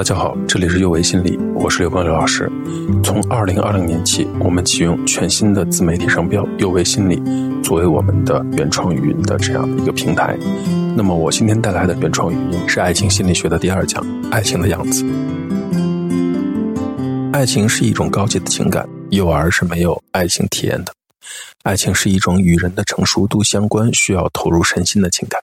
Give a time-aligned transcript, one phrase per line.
[0.00, 2.50] 大家好，这里是幼为心理，我是刘光刘老师。
[3.04, 7.22] 从二零二零年起，我们启用全新的自媒体商标“幼为心理”
[7.62, 10.34] 作为我们的原创语音的这样一个平台。
[10.96, 14.02] 那么，我今天带来的原创语音是爱情心理学的第二讲——
[14.32, 15.04] 爱情的样子。
[17.30, 20.94] 爱情是一种高级的情感，幼儿是没有爱情体验的。
[21.62, 25.38] 爱情是一种与人的成熟度相关、需要投入身心的情感。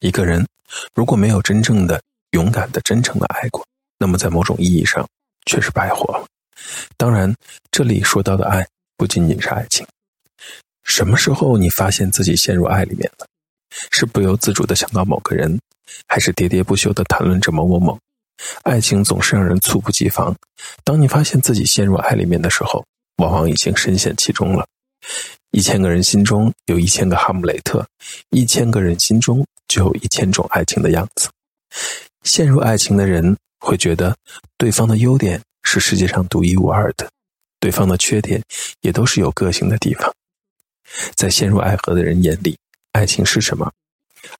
[0.00, 0.44] 一个人
[0.92, 3.64] 如果没有真正的、勇敢的、真诚的爱过，
[3.98, 5.06] 那么在某种意义上
[5.46, 6.26] 却是白活了。
[6.96, 7.34] 当然，
[7.70, 9.86] 这里说到的爱不仅仅是爱情。
[10.84, 13.26] 什么时候你发现自己陷入爱里面了？
[13.90, 15.58] 是不由自主的想到某个人，
[16.06, 17.98] 还是喋喋不休的谈论着某某某？
[18.62, 20.34] 爱情总是让人猝不及防。
[20.84, 22.84] 当你发现自己陷入爱里面的时候，
[23.16, 24.66] 往往已经深陷其中了。
[25.50, 27.86] 一千个人心中有一千个哈姆雷特，
[28.30, 31.28] 一千个人心中就有一千种爱情的样子。
[32.24, 34.16] 陷入爱情的人会觉得，
[34.56, 37.08] 对方的优点是世界上独一无二的，
[37.60, 38.42] 对方的缺点
[38.80, 40.12] 也都是有个性的地方。
[41.14, 42.56] 在陷入爱河的人眼里，
[42.92, 43.70] 爱情是什么？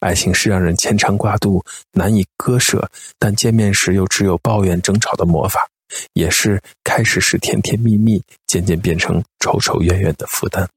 [0.01, 5.69] 爱情是让人牵肠挂肚、难以割舍，但见面时又只有抱怨争吵的魔法。
[6.15, 10.69] 也是开始是甜甜蜜蜜，渐渐变成仇仇怨怨的负担。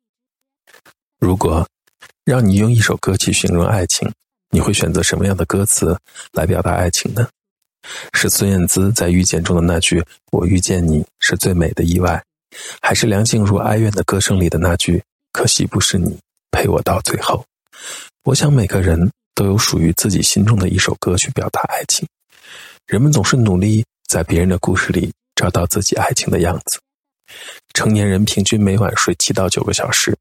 [1.20, 1.68] 如果
[2.24, 4.08] 让你用一首歌去形容爱情，
[4.52, 5.98] 你会选择什么样的歌词
[6.32, 7.28] 来表达爱情呢？
[8.14, 12.22] 是孙燕姿在《遇见》中的那句“我遇见你是最美的意外”，
[12.82, 15.02] 还是梁静茹哀怨的歌声里的那句
[15.32, 16.18] “可惜不是你
[16.52, 17.46] 陪我到最后”？
[18.26, 22.08] 我想每个人都有属于自己心中的一首歌去表达爱情。
[22.88, 23.84] 人们总是努力。
[24.10, 26.80] 在别人的故事里找到自己爱情的样子。
[27.76, 30.18] 成年人平均每晚睡七到九个小时。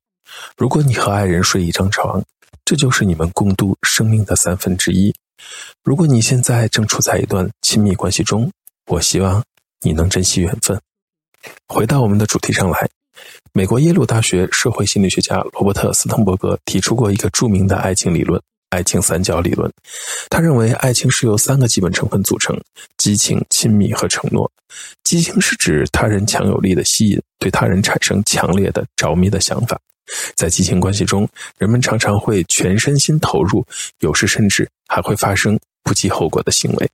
[0.59, 2.23] 如果你和爱人睡一张床，
[2.67, 5.11] 这就是你们共度生命的三分之一。
[5.85, 8.51] 如果你现在正处在一段亲密关系中，
[8.87, 9.43] 我希望
[9.81, 10.81] 你能珍惜缘分。
[11.69, 12.89] 回到我们的主题上来，
[13.53, 18.41] 美国耶鲁大学社会心理学家罗伯特斯滕伯格提出过一个著名的爱情理论。
[18.71, 19.73] 爱情三角理论，
[20.29, 22.55] 他认为爱情是由三个基本成分组成：
[22.99, 24.51] 激情、亲密和承诺。
[25.05, 29.81] 激情是指他人强有力的吸引，对他人产生强烈的着迷的想法。
[30.35, 33.65] 在激情关系中，人们常常会全身心投入，
[34.01, 36.89] 有时甚至还会发生不计后果的行为。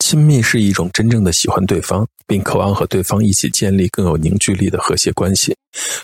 [0.00, 5.56] 亲密是一种真正的喜欢对方，并渴望和对方一起建立更有凝聚力的和谐关系。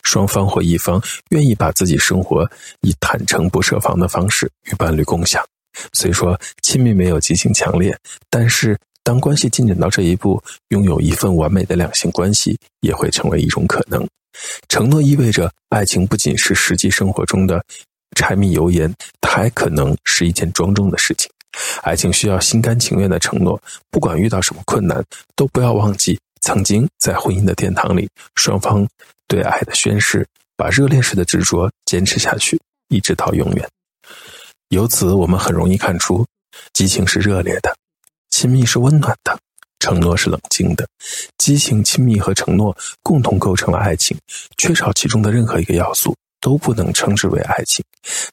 [0.03, 1.01] 双方或一方
[1.31, 2.49] 愿意把自己生活
[2.81, 5.45] 以坦诚不设防的方式与伴侣共享。
[5.93, 7.97] 虽说亲密没有激情强烈，
[8.29, 14.07] 但是当关系进展到这一步，拥有一份完美的两性关系也会成为一种可能。
[14.69, 17.65] 承诺意味着爱情不仅是实际生活中的
[18.17, 21.31] 柴米油盐，它还可能是一件庄重的事情。
[21.83, 23.61] 爱情需要心甘情愿的承诺，
[23.91, 25.05] 不管遇到什么困难，
[25.35, 28.87] 都不要忘记曾经在婚姻的殿堂里，双方
[29.27, 30.27] 对爱的宣誓，
[30.57, 33.69] 把热恋时的执着坚持下去，一直到永远。
[34.69, 36.25] 由此，我们很容易看出，
[36.73, 37.77] 激情是热烈的，
[38.31, 39.37] 亲密是温暖的，
[39.81, 40.87] 承诺是冷静的。
[41.39, 44.17] 激情、亲密和承诺共同构成了爱情，
[44.57, 46.15] 缺少其中的任何一个要素。
[46.43, 47.85] 都不能称之为爱情，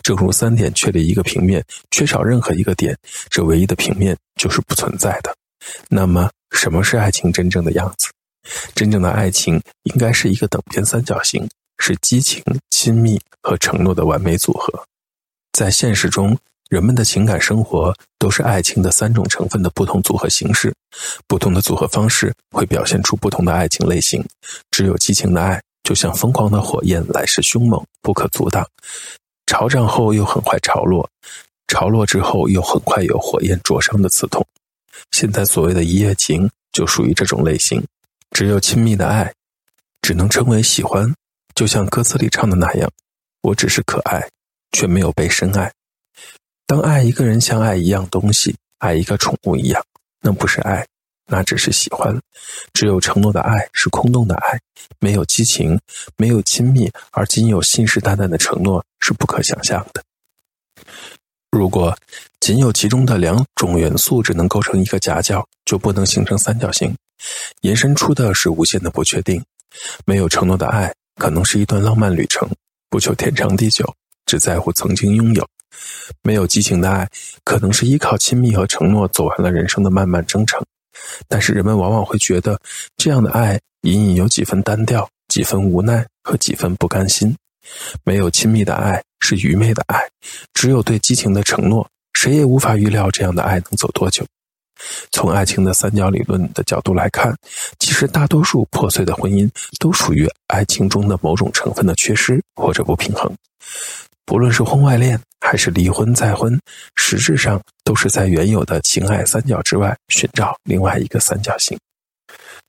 [0.02, 2.98] 正如三点确立一个平面，缺少任何一个点，
[3.30, 5.36] 这唯一的平面就是不存在的。
[5.90, 8.08] 那么，什么是爱情真正的样子？
[8.74, 11.46] 真正的爱情应该是一个等边三角形，
[11.80, 14.82] 是激情、亲密和承诺的完美组合。
[15.52, 16.38] 在现实中，
[16.70, 20.74] 人们的情感生活都是爱情的三种成分的不同组合形式，
[21.28, 24.24] 不同的组合方式会表现出不同的爱情类型。
[24.72, 25.62] 只有激情的爱。
[25.84, 28.68] 就像疯狂的火焰，来势凶猛，不可阻挡。
[29.46, 31.10] 潮涨后又很快潮落，
[31.70, 34.46] 潮落之后又很快有火焰灼伤的刺痛。
[35.12, 37.82] 现在所谓的一夜情就属于这种类型。
[38.32, 39.34] 只有亲密的爱，
[40.02, 41.10] 只能称为喜欢。
[41.56, 42.92] 就像歌词里唱的那样
[43.42, 44.28] ：“我只是可爱，
[44.74, 45.72] 却没有被深爱。”
[46.68, 49.82] 当爱一个人像爱一样东西，爱一个宠物一样，
[50.20, 50.86] 那不是爱。
[51.26, 52.18] 那只是喜欢，
[52.74, 54.60] 只有承诺的爱是空洞的爱，
[55.00, 55.80] 没有激情，
[56.18, 60.04] 没有亲密，而仅有信誓旦旦的承诺是不可想象的。
[61.52, 61.98] 如果
[62.42, 66.94] 仅有其中的两种元素只能构成一个夹角，就不能形成三角形，
[67.62, 69.42] 延伸出的是无限的不确定。
[70.06, 72.50] 没有承诺的爱可能是一段浪漫旅程，
[72.90, 73.90] 不求天长地久，
[74.26, 75.44] 只在乎曾经拥有；
[76.24, 77.08] 没有激情的爱
[77.44, 80.62] 可能是依靠亲密和承诺走完了人生的漫漫征程。
[81.28, 82.60] 但是人们往往会觉得，
[82.98, 87.36] 这样的爱隐隐有几分单调，几分无奈和几分不甘心。
[88.04, 90.00] 没有亲密的爱是愚昧的爱，
[90.54, 94.26] 只有对激情的承诺，谁也无法预料这样的爱能走多久。
[95.12, 97.36] 从爱情的三角理论的角度来看，
[97.80, 103.32] 其实大多数破碎的婚姻都属于爱情中的某种成分的缺失或者不平衡。
[104.26, 106.60] 不论是婚外恋还是离婚再婚，
[106.98, 111.80] 实质上都是在原有的情爱三角之外寻找另外一个三角形。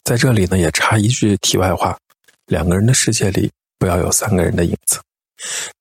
[0.05, 1.99] 在这里呢，也插一句题外话：
[2.47, 5.01] 两个人的世界里不要有三个人的影子。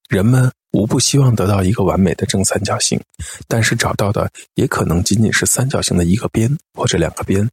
[0.09, 2.99] 人们无不希望得到一个完美的正三角形，
[3.47, 7.47] 但是找到的也可能仅仅是三角形的一个边或者两个边。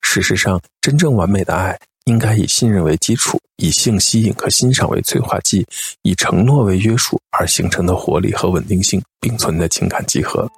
[0.00, 5.66] 事实上，真正完美的爱应该以信任为基础，以性吸引和欣赏为催化剂，
[6.02, 10.48] 以承诺为约束而形成的活力和稳定性并存的情感集合。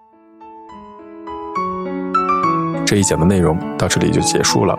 [2.87, 4.79] 这一讲的内容到这里就结束了。